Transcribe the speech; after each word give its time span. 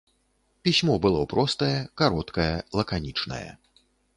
Пісьмо 0.67 0.95
было 1.03 1.19
простае, 1.35 1.77
кароткае, 2.03 2.51
лаканічнае. 2.81 3.47